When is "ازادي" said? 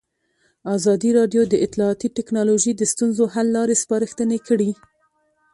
0.75-1.09